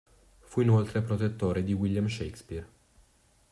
Fu 0.39 0.61
inoltre 0.61 1.03
protettore 1.03 1.61
di 1.61 1.73
William 1.73 2.07
Shakespeare. 2.07 2.67